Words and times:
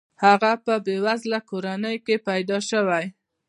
هغه 0.23 0.51
په 0.65 0.73
بې 0.85 0.95
وزله 1.05 1.39
کورنۍ 1.49 1.97
کې 2.05 2.15
پیدا 2.27 2.57
شوی. 2.69 3.05